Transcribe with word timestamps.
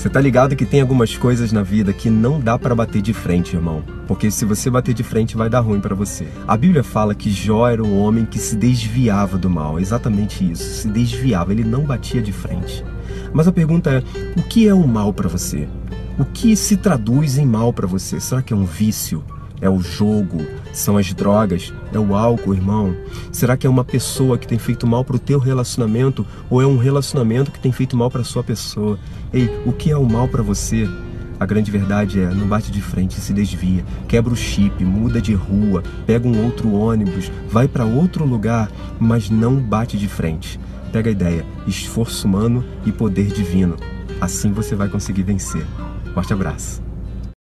Você 0.00 0.08
tá 0.08 0.18
ligado 0.18 0.56
que 0.56 0.64
tem 0.64 0.80
algumas 0.80 1.14
coisas 1.14 1.52
na 1.52 1.62
vida 1.62 1.92
que 1.92 2.08
não 2.08 2.40
dá 2.40 2.58
para 2.58 2.74
bater 2.74 3.02
de 3.02 3.12
frente, 3.12 3.54
irmão. 3.54 3.84
Porque 4.08 4.30
se 4.30 4.46
você 4.46 4.70
bater 4.70 4.94
de 4.94 5.02
frente 5.02 5.36
vai 5.36 5.50
dar 5.50 5.60
ruim 5.60 5.78
para 5.78 5.94
você. 5.94 6.26
A 6.48 6.56
Bíblia 6.56 6.82
fala 6.82 7.14
que 7.14 7.30
Jó 7.30 7.68
era 7.68 7.84
um 7.84 8.00
homem 8.00 8.24
que 8.24 8.38
se 8.38 8.56
desviava 8.56 9.36
do 9.36 9.50
mal, 9.50 9.78
exatamente 9.78 10.50
isso, 10.50 10.64
se 10.64 10.88
desviava, 10.88 11.52
ele 11.52 11.64
não 11.64 11.82
batia 11.84 12.22
de 12.22 12.32
frente. 12.32 12.82
Mas 13.30 13.46
a 13.46 13.52
pergunta 13.52 13.90
é: 13.90 14.02
o 14.40 14.42
que 14.42 14.66
é 14.66 14.72
o 14.72 14.88
mal 14.88 15.12
para 15.12 15.28
você? 15.28 15.68
O 16.18 16.24
que 16.24 16.56
se 16.56 16.78
traduz 16.78 17.36
em 17.36 17.44
mal 17.44 17.70
para 17.70 17.86
você? 17.86 18.18
Será 18.20 18.40
que 18.40 18.54
é 18.54 18.56
um 18.56 18.64
vício? 18.64 19.22
É 19.60 19.68
o 19.68 19.80
jogo? 19.80 20.46
São 20.72 20.96
as 20.96 21.12
drogas? 21.12 21.72
É 21.92 21.98
o 21.98 22.14
álcool, 22.14 22.54
irmão? 22.54 22.96
Será 23.30 23.56
que 23.56 23.66
é 23.66 23.70
uma 23.70 23.84
pessoa 23.84 24.38
que 24.38 24.46
tem 24.46 24.58
feito 24.58 24.86
mal 24.86 25.04
para 25.04 25.16
o 25.16 25.18
teu 25.18 25.38
relacionamento 25.38 26.26
ou 26.48 26.62
é 26.62 26.66
um 26.66 26.78
relacionamento 26.78 27.50
que 27.50 27.60
tem 27.60 27.72
feito 27.72 27.96
mal 27.96 28.10
para 28.10 28.24
sua 28.24 28.42
pessoa? 28.42 28.98
Ei, 29.32 29.50
o 29.66 29.72
que 29.72 29.90
é 29.90 29.96
o 29.96 30.08
mal 30.08 30.28
para 30.28 30.42
você? 30.42 30.88
A 31.38 31.46
grande 31.46 31.70
verdade 31.70 32.20
é, 32.20 32.26
não 32.26 32.46
bate 32.46 32.70
de 32.70 32.82
frente, 32.82 33.18
se 33.18 33.32
desvia, 33.32 33.82
quebra 34.06 34.32
o 34.32 34.36
chip, 34.36 34.84
muda 34.84 35.22
de 35.22 35.32
rua, 35.32 35.82
pega 36.06 36.28
um 36.28 36.44
outro 36.44 36.70
ônibus, 36.72 37.32
vai 37.48 37.66
para 37.66 37.86
outro 37.86 38.26
lugar, 38.26 38.70
mas 38.98 39.30
não 39.30 39.56
bate 39.56 39.96
de 39.96 40.06
frente. 40.06 40.60
Pega 40.92 41.08
a 41.08 41.12
ideia, 41.12 41.46
esforço 41.66 42.26
humano 42.26 42.62
e 42.84 42.92
poder 42.92 43.28
divino. 43.28 43.76
Assim 44.20 44.52
você 44.52 44.74
vai 44.74 44.88
conseguir 44.88 45.22
vencer. 45.22 45.64
Forte 46.12 46.32
abraço. 46.32 46.89